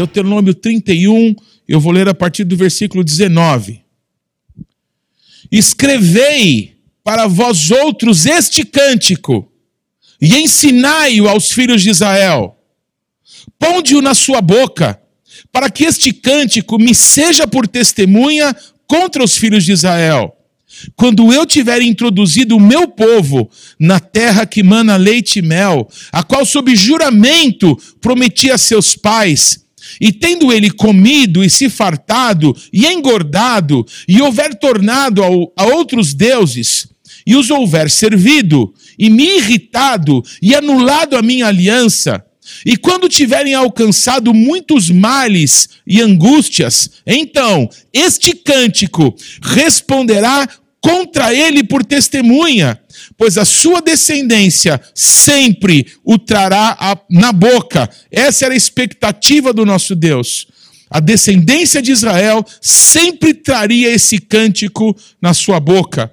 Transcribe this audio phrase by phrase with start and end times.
[0.00, 1.36] Deuteronômio 31,
[1.68, 3.82] eu vou ler a partir do versículo 19.
[5.52, 9.52] Escrevei para vós outros este cântico
[10.18, 12.56] e ensinai-o aos filhos de Israel.
[13.58, 14.98] Ponde-o na sua boca,
[15.52, 18.56] para que este cântico me seja por testemunha
[18.86, 20.34] contra os filhos de Israel.
[20.96, 26.22] Quando eu tiver introduzido o meu povo na terra que mana leite e mel, a
[26.22, 29.60] qual sob juramento prometi a seus pais,
[30.00, 35.22] e tendo ele comido e se fartado e engordado, e houver tornado
[35.56, 36.86] a outros deuses,
[37.26, 42.22] e os houver servido, e me irritado e anulado a minha aliança,
[42.64, 50.48] e quando tiverem alcançado muitos males e angústias, então este cântico responderá
[50.80, 52.78] contra ele por testemunha,
[53.20, 57.86] pois a sua descendência sempre o trará na boca.
[58.10, 60.46] Essa era a expectativa do nosso Deus.
[60.90, 66.10] A descendência de Israel sempre traria esse cântico na sua boca.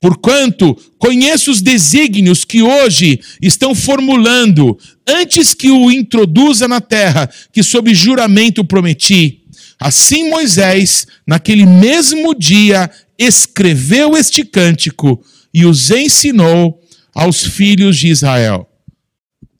[0.00, 7.64] Porquanto conheço os desígnios que hoje estão formulando, antes que o introduza na terra, que
[7.64, 9.40] sob juramento prometi.
[9.80, 15.20] Assim Moisés, naquele mesmo dia, escreveu este cântico
[15.52, 16.82] e os ensinou
[17.14, 18.68] aos filhos de Israel.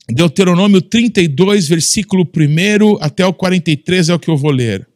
[0.08, 4.88] Deuteronômio 32, versículo 1 até o 43 é o que eu vou ler.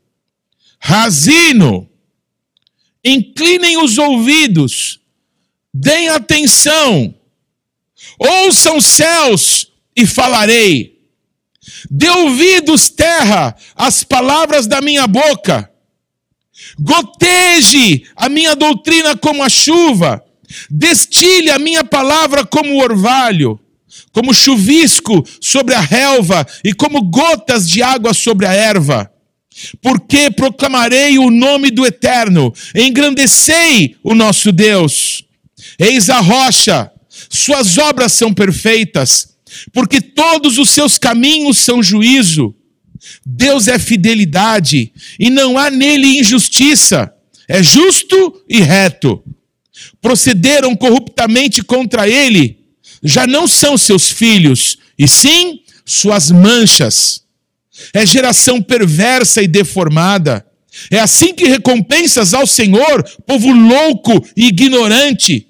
[0.81, 1.89] Razino,
[3.05, 5.01] inclinem os ouvidos,
[5.73, 7.15] deem atenção,
[8.19, 10.95] ouçam céus e falarei.
[11.91, 15.71] Dê ouvidos, terra, às palavras da minha boca
[16.79, 20.24] Goteje a minha doutrina como a chuva,
[20.71, 23.59] destile a minha palavra como orvalho,
[24.13, 29.11] como chuvisco sobre a relva e como gotas de água sobre a erva.
[29.81, 35.25] Porque proclamarei o nome do Eterno, engrandecei o nosso Deus.
[35.79, 36.91] Eis a rocha,
[37.31, 39.37] suas obras são perfeitas,
[39.73, 42.55] porque todos os seus caminhos são juízo
[43.25, 47.13] Deus é fidelidade e não há nele injustiça.
[47.49, 49.23] É justo e reto.
[50.05, 52.59] Procederam corruptamente contra ele,
[53.03, 57.23] já não são seus filhos, e sim suas manchas.
[57.91, 60.45] É geração perversa e deformada.
[60.91, 65.47] É assim que recompensas ao Senhor, povo louco e ignorante.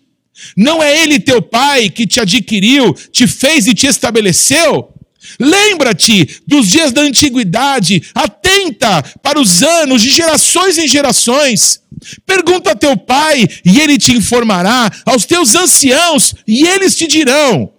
[0.56, 4.93] Não é ele teu pai que te adquiriu, te fez e te estabeleceu?
[5.38, 11.80] Lembra-te dos dias da antiguidade, atenta para os anos de gerações em gerações.
[12.26, 17.72] Pergunta a teu pai e ele te informará, aos teus anciãos e eles te dirão.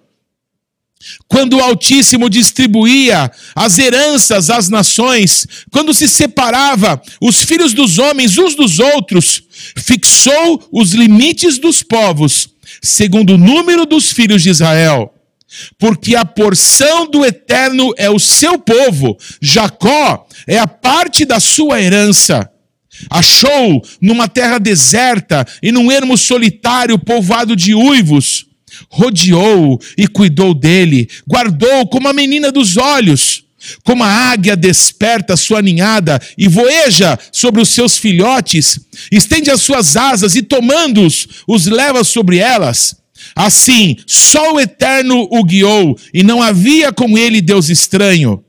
[1.28, 8.38] Quando o Altíssimo distribuía as heranças às nações, quando se separava os filhos dos homens
[8.38, 9.44] uns dos outros,
[9.78, 12.50] fixou os limites dos povos,
[12.82, 15.15] segundo o número dos filhos de Israel
[15.78, 21.82] porque a porção do eterno é o seu povo, Jacó é a parte da sua
[21.82, 22.50] herança.
[23.10, 28.46] Achou numa terra deserta e num ermo solitário povoado de uivos,
[28.90, 33.44] rodeou e cuidou dele, guardou como a menina dos olhos.
[33.84, 38.80] Como a águia desperta sua ninhada e voeja sobre os seus filhotes,
[39.12, 42.96] estende as suas asas e tomando-os, os leva sobre elas.
[43.36, 48.42] Assim, só o Eterno o guiou, e não havia com ele Deus estranho.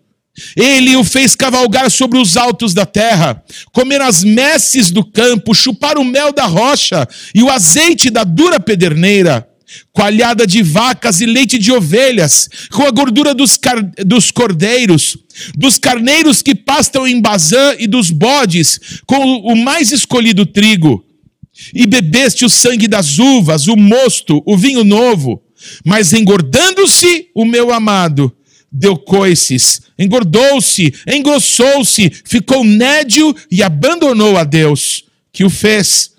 [0.55, 3.43] Ele o fez cavalgar sobre os altos da terra,
[3.73, 8.61] comer as messes do campo, chupar o mel da rocha e o azeite da dura
[8.61, 9.49] pederneira,
[9.93, 13.59] coalhada de vacas e leite de ovelhas, com a gordura dos,
[14.05, 15.17] dos cordeiros,
[15.57, 21.06] dos carneiros que pastam em Bazã e dos bodes, com o mais escolhido trigo
[21.75, 25.43] e bebeste o sangue das uvas, o mosto, o vinho novo.
[25.85, 28.35] Mas engordando-se o meu amado,
[28.71, 36.13] deu coices, engordou-se, engrossou-se, ficou nédio e abandonou a Deus, que o fez.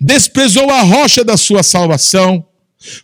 [0.00, 2.46] Desprezou a rocha da sua salvação.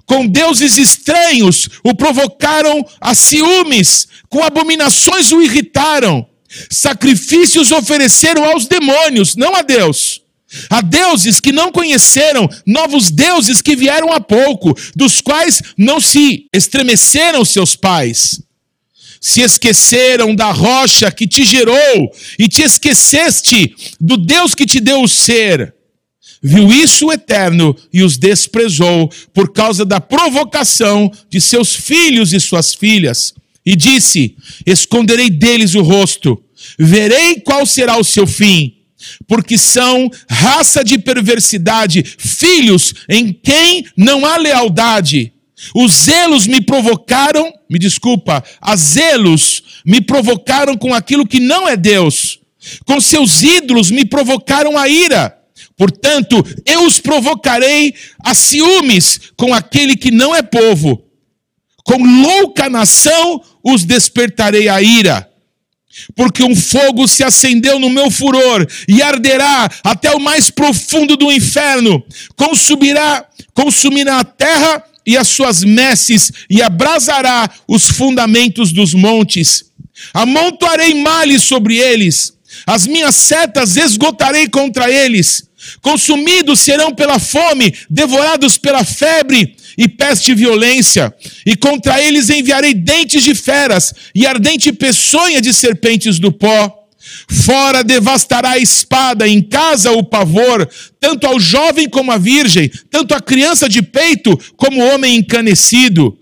[0.06, 6.26] Com deuses estranhos o provocaram a ciúmes, com abominações o irritaram.
[6.70, 10.22] Sacrifícios ofereceram aos demônios, não a Deus.
[10.68, 16.46] Há deuses que não conheceram, novos deuses que vieram há pouco, dos quais não se
[16.52, 18.42] estremeceram seus pais.
[19.20, 25.02] Se esqueceram da rocha que te gerou e te esqueceste do Deus que te deu
[25.02, 25.74] o ser.
[26.42, 32.40] Viu isso o Eterno e os desprezou por causa da provocação de seus filhos e
[32.40, 33.34] suas filhas.
[33.64, 34.36] E disse:
[34.66, 36.42] Esconderei deles o rosto
[36.78, 38.74] verei qual será o seu fim,
[39.26, 45.32] porque são raça de perversidade, filhos em quem não há lealdade.
[45.74, 51.76] Os zelos me provocaram, me desculpa, as zelos me provocaram com aquilo que não é
[51.76, 52.38] Deus.
[52.84, 55.36] Com seus ídolos me provocaram a ira.
[55.76, 61.02] Portanto, eu os provocarei a ciúmes com aquele que não é povo.
[61.84, 65.29] Com louca nação os despertarei a ira.
[66.14, 71.30] Porque um fogo se acendeu no meu furor e arderá até o mais profundo do
[71.30, 72.02] inferno,
[72.36, 73.24] consumirá,
[73.54, 79.64] consumirá a terra e as suas messes e abrasará os fundamentos dos montes.
[80.14, 82.32] Amontoarei males sobre eles,
[82.66, 85.50] as minhas setas esgotarei contra eles
[85.82, 91.12] Consumidos serão pela fome, devorados pela febre e peste e violência.
[91.46, 96.86] E contra eles enviarei dentes de feras e ardente peçonha de serpentes do pó.
[97.30, 100.68] Fora devastará a espada, em casa o pavor,
[101.00, 106.19] tanto ao jovem como à virgem, tanto à criança de peito como ao homem encanecido.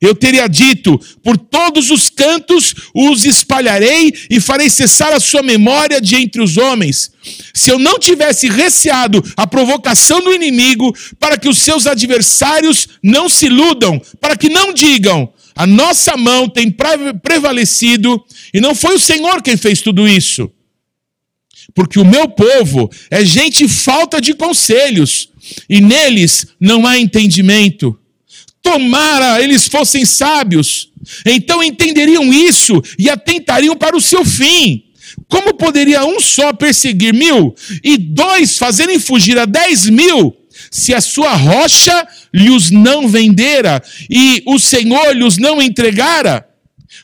[0.00, 6.00] Eu teria dito: por todos os cantos os espalharei e farei cessar a sua memória
[6.00, 7.10] de entre os homens.
[7.52, 13.28] Se eu não tivesse receado a provocação do inimigo, para que os seus adversários não
[13.28, 16.72] se iludam, para que não digam: a nossa mão tem
[17.20, 18.24] prevalecido
[18.54, 20.48] e não foi o Senhor quem fez tudo isso.
[21.74, 25.28] Porque o meu povo é gente falta de conselhos,
[25.68, 27.98] e neles não há entendimento.
[28.70, 30.90] Tomara eles fossem sábios,
[31.24, 34.84] então entenderiam isso e atentariam para o seu fim.
[35.26, 40.36] Como poderia um só perseguir mil e dois fazerem fugir a dez mil,
[40.70, 46.46] se a sua rocha lhes não vendera e o Senhor lhes não entregara?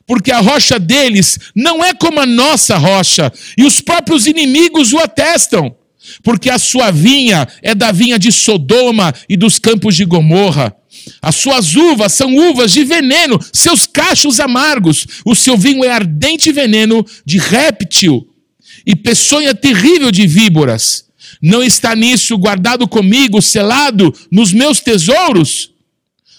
[0.06, 4.98] Porque a rocha deles não é como a nossa rocha, e os próprios inimigos o
[4.98, 5.74] atestam.
[6.22, 10.76] Porque a sua vinha é da vinha de Sodoma e dos campos de Gomorra
[11.20, 15.06] as suas uvas são uvas de veneno, seus cachos amargos.
[15.24, 18.28] O seu vinho é ardente veneno de réptil
[18.86, 21.04] e peçonha terrível de víboras.
[21.40, 25.70] Não está nisso guardado comigo, selado nos meus tesouros?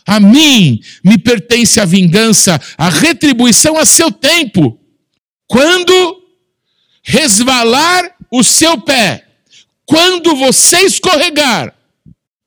[0.05, 4.79] A mim me pertence a vingança, a retribuição a seu tempo.
[5.47, 6.21] Quando
[7.03, 9.25] resvalar o seu pé,
[9.85, 11.74] quando você escorregar,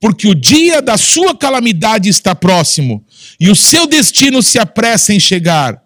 [0.00, 3.04] porque o dia da sua calamidade está próximo
[3.38, 5.82] e o seu destino se apressa em chegar.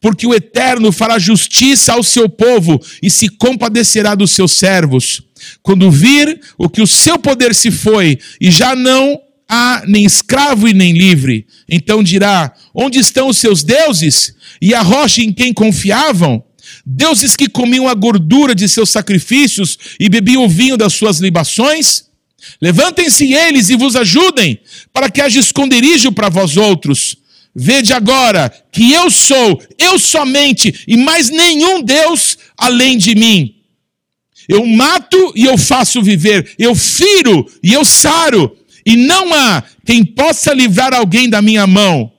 [0.00, 5.22] Porque o Eterno fará justiça ao seu povo e se compadecerá dos seus servos.
[5.62, 10.68] Quando vir o que o seu poder se foi e já não há nem escravo
[10.68, 15.52] e nem livre, então dirá: Onde estão os seus deuses e a rocha em quem
[15.52, 16.42] confiavam?
[16.84, 22.07] Deuses que comiam a gordura de seus sacrifícios e bebiam o vinho das suas libações?
[22.60, 24.58] Levantem-se eles e vos ajudem,
[24.92, 27.16] para que haja esconderijo para vós outros.
[27.54, 33.54] Vede agora que eu sou, eu somente, e mais nenhum Deus além de mim.
[34.48, 40.04] Eu mato e eu faço viver, eu firo e eu saro, e não há quem
[40.04, 42.10] possa livrar alguém da minha mão.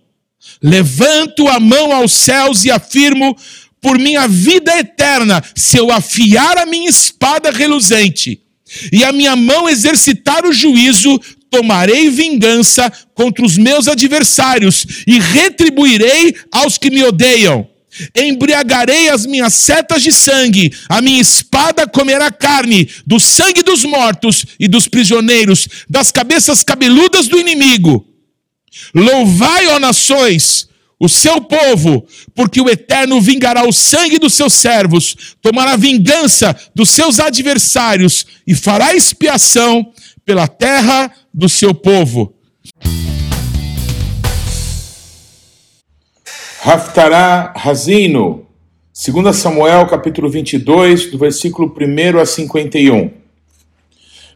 [0.61, 3.35] Levanto a mão aos céus e afirmo
[3.81, 8.41] por minha vida eterna, se eu afiar a minha espada reluzente
[8.91, 16.35] e a minha mão exercitar o juízo, tomarei vingança contra os meus adversários e retribuirei
[16.51, 17.67] aos que me odeiam.
[18.15, 24.45] Embriagarei as minhas setas de sangue, a minha espada comerá carne do sangue dos mortos
[24.59, 28.05] e dos prisioneiros, das cabeças cabeludas do inimigo.
[28.93, 30.68] Louvai, ó nações,
[30.99, 36.89] o seu povo, porque o Eterno vingará o sangue dos seus servos, tomará vingança dos
[36.89, 39.93] seus adversários e fará expiação
[40.25, 42.33] pela terra do seu povo.
[46.61, 48.45] Raftará Razino,
[48.93, 53.11] 2 Samuel capítulo 22, do versículo 1 a 51.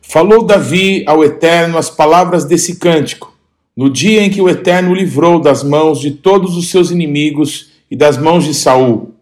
[0.01, 3.33] Falou Davi ao Eterno as palavras desse cântico
[3.75, 7.72] no dia em que o Eterno o livrou das mãos de todos os seus inimigos
[7.89, 9.13] e das mãos de Saul,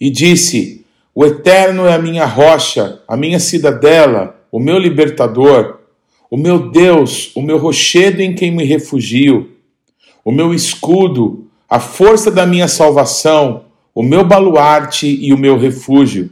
[0.00, 5.80] e disse: O Eterno é a minha rocha, a minha cidadela, o meu libertador,
[6.30, 9.50] o meu Deus, o meu rochedo em quem me refugio,
[10.24, 13.64] o meu escudo, a força da minha salvação,
[13.94, 16.30] o meu baluarte e o meu refúgio.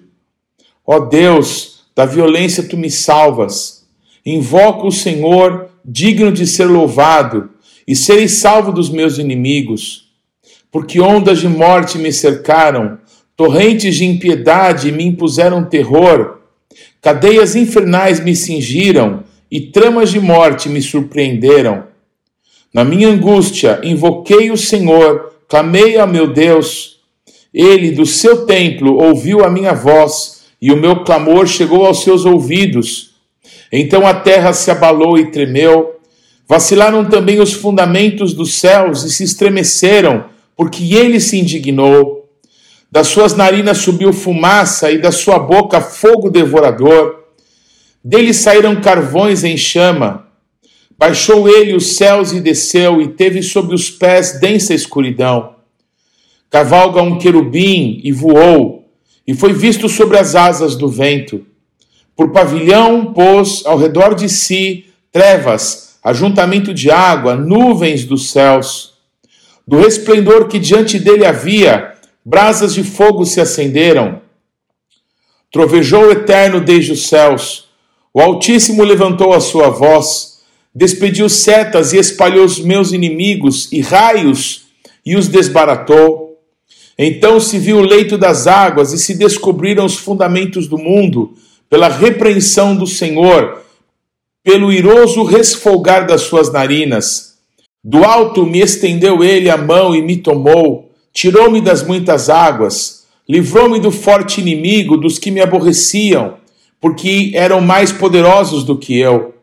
[0.86, 3.84] Ó Deus, da violência tu me salvas.
[4.24, 7.50] Invoco o Senhor, digno de ser louvado
[7.86, 10.08] e serei salvo dos meus inimigos,
[10.70, 12.98] porque ondas de morte me cercaram,
[13.36, 16.38] torrentes de impiedade me impuseram terror,
[17.00, 21.84] cadeias infernais me cingiram e tramas de morte me surpreenderam.
[22.74, 27.00] Na minha angústia, invoquei o Senhor, clamei a meu Deus.
[27.54, 32.24] Ele, do seu templo, ouviu a minha voz e o meu clamor chegou aos seus
[32.24, 33.14] ouvidos.
[33.72, 35.95] Então a terra se abalou e tremeu.
[36.48, 40.26] Vacilaram também os fundamentos dos céus e se estremeceram,
[40.56, 42.28] porque ele se indignou.
[42.90, 47.24] Das suas narinas subiu fumaça e da sua boca fogo devorador.
[48.02, 50.28] Dele saíram carvões em chama.
[50.96, 55.56] Baixou ele os céus e desceu, e teve sobre os pés densa escuridão.
[56.48, 58.88] Cavalga um querubim e voou,
[59.26, 61.44] e foi visto sobre as asas do vento.
[62.14, 68.94] Por pavilhão pôs ao redor de si trevas, ajuntamento de água, nuvens dos céus.
[69.66, 71.94] Do resplendor que diante dele havia,
[72.24, 74.20] brasas de fogo se acenderam.
[75.52, 77.66] Trovejou o Eterno desde os céus
[78.16, 80.38] o Altíssimo levantou a sua voz,
[80.74, 84.68] despediu setas e espalhou os meus inimigos e raios
[85.04, 86.40] e os desbaratou.
[86.98, 91.34] Então se viu o leito das águas e se descobriram os fundamentos do mundo,
[91.68, 93.62] pela repreensão do Senhor,
[94.46, 97.38] pelo iroso resfolgar das suas narinas.
[97.82, 103.80] Do alto me estendeu ele a mão e me tomou, tirou-me das muitas águas, livrou-me
[103.80, 106.36] do forte inimigo, dos que me aborreciam
[106.80, 109.34] porque eram mais poderosos do que eu.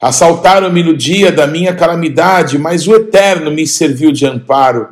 [0.00, 4.88] Assaltaram-me no dia da minha calamidade, mas o Eterno me serviu de amparo.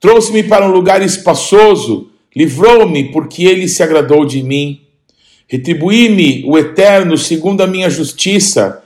[0.00, 4.80] Trouxe-me para um lugar espaçoso, livrou-me, porque ele se agradou de mim.
[5.48, 8.82] Retribuí-me o Eterno segundo a minha justiça,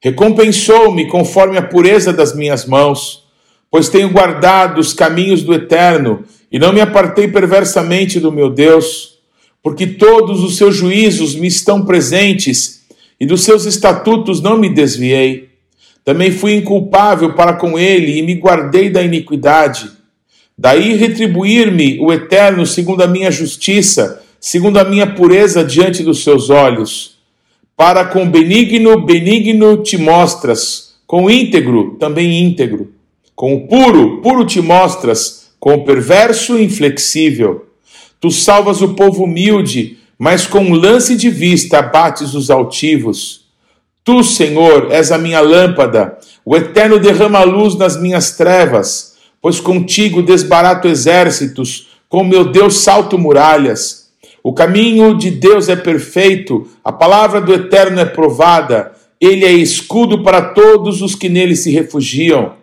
[0.00, 3.24] recompensou-me conforme a pureza das minhas mãos,
[3.70, 9.12] pois tenho guardado os caminhos do Eterno e não me apartei perversamente do meu Deus
[9.62, 12.82] porque todos os seus juízos me estão presentes
[13.18, 15.50] e dos seus estatutos não me desviei.
[16.04, 19.88] Também fui inculpável para com ele e me guardei da iniquidade.
[20.58, 26.50] Daí retribuir-me o Eterno segundo a minha justiça, segundo a minha pureza diante dos seus
[26.50, 27.16] olhos.
[27.76, 32.90] Para com benigno, benigno te mostras, com íntegro, também íntegro.
[33.36, 37.66] Com o puro, puro te mostras, com o perverso, inflexível.
[38.20, 43.46] Tu salvas o povo humilde, mas com um lance de vista abates os altivos.
[44.02, 50.20] Tu, Senhor, és a minha lâmpada, o Eterno derrama luz nas minhas trevas, pois contigo
[50.20, 54.01] desbarato exércitos, com meu Deus salto muralhas.
[54.42, 60.22] O caminho de Deus é perfeito, a palavra do Eterno é provada, ele é escudo
[60.24, 62.54] para todos os que nele se refugiam.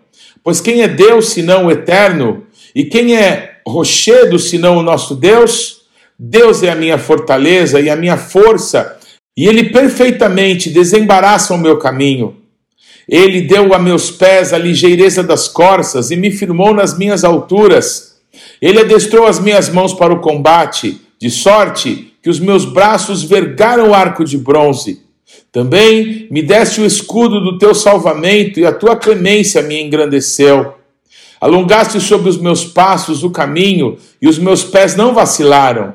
[0.43, 2.43] Pois quem é Deus senão o Eterno?
[2.75, 5.83] E quem é rochedo senão o nosso Deus?
[6.17, 8.97] Deus é a minha fortaleza e a minha força,
[9.37, 12.35] e Ele perfeitamente desembaraça o meu caminho.
[13.07, 18.17] Ele deu a meus pés a ligeireza das corças e me firmou nas minhas alturas.
[18.61, 23.89] Ele adestrou as minhas mãos para o combate, de sorte que os meus braços vergaram
[23.89, 25.01] o arco de bronze.
[25.51, 30.75] Também me deste o escudo do teu salvamento e a tua clemência me engrandeceu.
[31.41, 35.93] Alongaste sobre os meus passos o caminho, e os meus pés não vacilaram.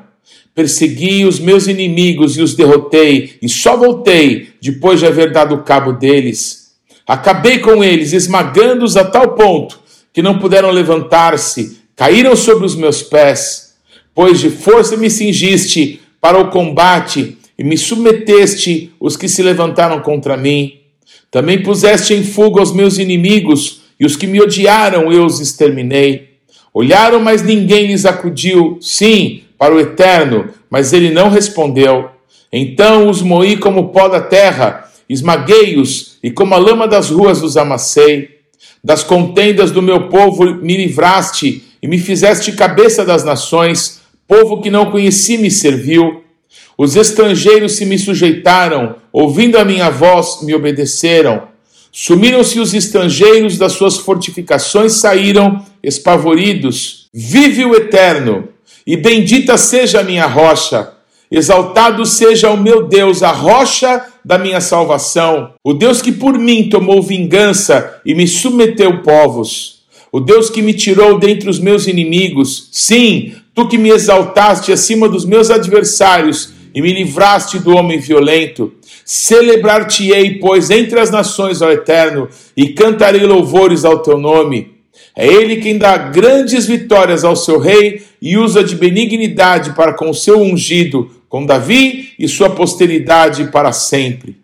[0.55, 5.93] Persegui os meus inimigos e os derrotei, e só voltei depois de haver dado cabo
[5.93, 6.71] deles.
[7.07, 9.79] Acabei com eles, esmagando-os a tal ponto
[10.11, 13.64] que não puderam levantar-se, caíram sobre os meus pés.
[14.15, 19.99] Pois de força me cingiste para o combate e me submeteste os que se levantaram
[19.99, 20.79] contra mim.
[21.29, 26.29] Também puseste em fuga os meus inimigos e os que me odiaram eu os exterminei.
[26.73, 32.09] Olharam, mas ninguém lhes acudiu, sim, para o eterno, mas ele não respondeu.
[32.51, 37.57] Então os moí como pó da terra, esmaguei-os, e como a lama das ruas os
[37.57, 38.29] amassei.
[38.81, 44.69] Das contendas do meu povo me livraste, e me fizeste cabeça das nações, povo que
[44.69, 46.23] não conheci me serviu.
[46.77, 51.43] Os estrangeiros se me sujeitaram, ouvindo a minha voz, me obedeceram.
[51.91, 57.07] Sumiram-se os estrangeiros das suas fortificações, saíram espavoridos.
[57.13, 58.49] Vive o Eterno,
[58.85, 60.91] e bendita seja a minha rocha.
[61.31, 66.69] Exaltado seja o meu Deus, a rocha da minha salvação, o Deus que por mim
[66.69, 72.69] tomou vingança e me submeteu povos, o Deus que me tirou dentre os meus inimigos.
[72.71, 78.73] Sim, tu que me exaltaste acima dos meus adversários e me livraste do homem violento.
[79.05, 84.75] Celebrar-te-ei, pois, entre as nações, ó Eterno, e cantarei louvores ao teu nome.
[85.15, 90.09] É ele quem dá grandes vitórias ao seu rei e usa de benignidade para com
[90.09, 94.35] o seu ungido, com Davi e sua posteridade para sempre.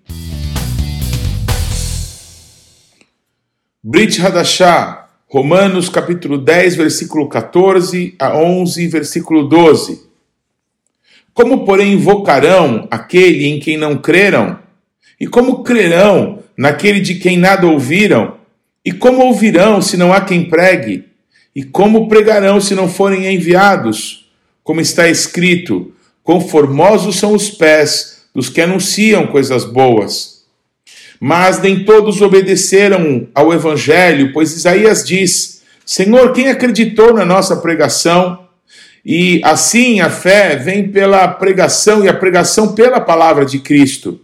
[3.83, 5.00] Brit Hadashah,
[5.33, 10.01] Romanos capítulo 10, versículo 14 a 11, versículo 12.
[11.33, 14.59] Como, porém, invocarão aquele em quem não creram?
[15.17, 18.39] E como crerão naquele de quem nada ouviram?
[18.83, 21.05] E como ouvirão se não há quem pregue?
[21.55, 24.29] E como pregarão se não forem enviados?
[24.65, 30.40] Como está escrito: Quão formosos são os pés dos que anunciam coisas boas.
[31.23, 38.47] Mas nem todos obedeceram ao evangelho, pois Isaías diz: Senhor, quem acreditou na nossa pregação?
[39.05, 44.19] E assim a fé vem pela pregação e a pregação pela palavra de Cristo.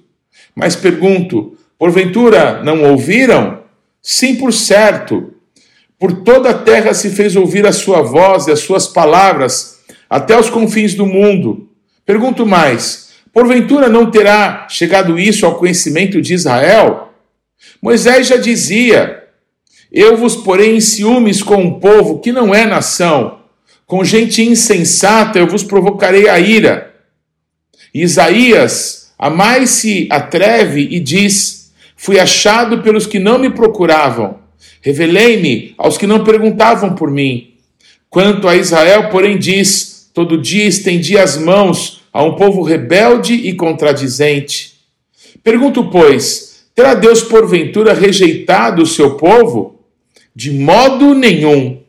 [0.55, 3.59] Mas pergunto: porventura não ouviram?
[4.01, 5.35] Sim, por certo.
[5.99, 10.35] Por toda a terra se fez ouvir a sua voz e as suas palavras, até
[10.35, 11.69] os confins do mundo.
[12.03, 13.06] Pergunto mais:
[13.37, 17.13] porventura não terá chegado isso ao conhecimento de Israel?
[17.79, 19.25] Moisés já dizia:
[19.91, 23.37] Eu vos porei em ciúmes com um povo que não é nação
[23.85, 26.95] com gente insensata eu vos provocarei a ira.
[27.93, 34.39] Isaías a mais se atreve e diz: Fui achado pelos que não me procuravam,
[34.81, 37.53] revelei-me aos que não perguntavam por mim.
[38.09, 43.53] Quanto a Israel, porém, diz: Todo dia estendi as mãos a um povo rebelde e
[43.53, 44.73] contradizente.
[45.43, 49.79] Pergunto, pois, terá Deus porventura rejeitado o seu povo?
[50.35, 51.87] De modo nenhum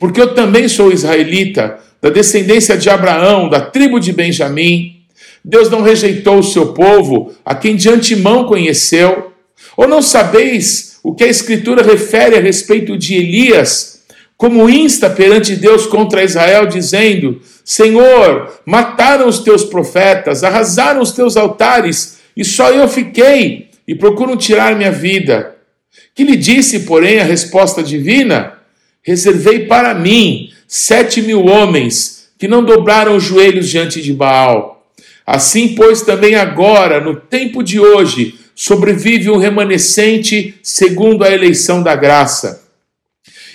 [0.00, 5.02] porque eu também sou israelita, da descendência de Abraão, da tribo de Benjamim.
[5.44, 9.30] Deus não rejeitou o seu povo, a quem de antemão conheceu.
[9.76, 13.99] Ou não sabeis o que a Escritura refere a respeito de Elias,
[14.40, 21.36] como insta perante Deus contra Israel, dizendo: Senhor, mataram os teus profetas, arrasaram os teus
[21.36, 25.56] altares, e só eu fiquei, e procuram tirar minha vida.
[26.14, 28.54] Que lhe disse, porém, a resposta divina?
[29.02, 34.90] reservei para mim sete mil homens que não dobraram os joelhos diante de Baal.
[35.26, 41.94] Assim, pois, também agora, no tempo de hoje, sobrevive um remanescente segundo a eleição da
[41.94, 42.69] graça.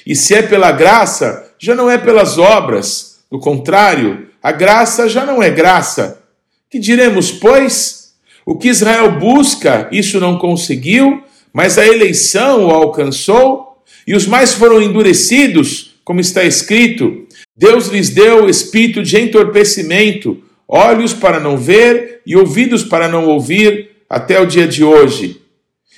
[0.05, 3.19] E se é pela graça, já não é pelas obras.
[3.31, 6.21] Do contrário, a graça já não é graça.
[6.69, 8.13] Que diremos, pois?
[8.45, 13.81] O que Israel busca, isso não conseguiu, mas a eleição o alcançou?
[14.05, 17.25] E os mais foram endurecidos, como está escrito:
[17.57, 23.91] Deus lhes deu espírito de entorpecimento, olhos para não ver e ouvidos para não ouvir,
[24.07, 25.41] até o dia de hoje.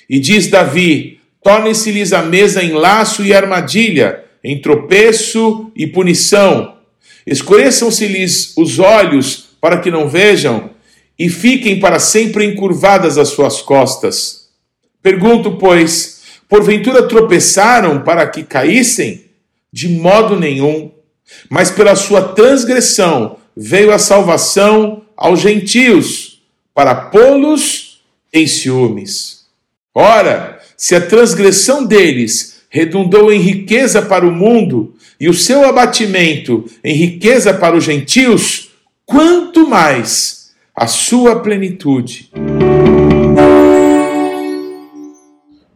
[0.10, 1.17] E diz Davi:
[1.48, 6.76] Torne-se-lhes a mesa em laço e armadilha, em tropeço e punição.
[7.26, 10.72] Escureçam-se-lhes os olhos para que não vejam,
[11.18, 14.50] e fiquem para sempre encurvadas as suas costas.
[15.02, 19.24] Pergunto, pois, Porventura tropeçaram para que caíssem?
[19.72, 20.92] De modo nenhum.
[21.50, 26.42] Mas pela sua transgressão veio a salvação aos gentios,
[26.74, 28.02] para pô-los
[28.34, 29.46] em ciúmes.
[29.96, 36.66] Ora, se a transgressão deles redundou em riqueza para o mundo, e o seu abatimento
[36.84, 38.70] em riqueza para os gentios,
[39.04, 42.30] quanto mais a sua plenitude.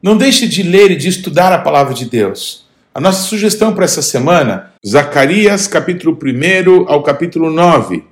[0.03, 2.67] Não deixe de ler e de estudar a palavra de Deus.
[2.93, 8.03] A nossa sugestão para essa semana, Zacarias capítulo 1 ao capítulo 9.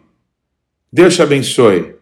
[0.91, 1.98] Deus te abençoe.